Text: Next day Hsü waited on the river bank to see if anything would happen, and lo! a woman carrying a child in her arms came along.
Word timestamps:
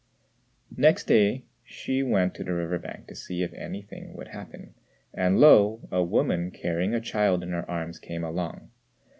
Next 0.75 1.03
day 1.03 1.45
Hsü 1.69 2.03
waited 2.09 2.49
on 2.49 2.55
the 2.55 2.55
river 2.55 2.79
bank 2.79 3.05
to 3.05 3.13
see 3.13 3.43
if 3.43 3.53
anything 3.53 4.15
would 4.15 4.29
happen, 4.29 4.73
and 5.13 5.39
lo! 5.39 5.87
a 5.91 6.01
woman 6.03 6.49
carrying 6.49 6.95
a 6.95 6.99
child 6.99 7.43
in 7.43 7.51
her 7.51 7.69
arms 7.69 7.99
came 7.99 8.23
along. 8.23 8.71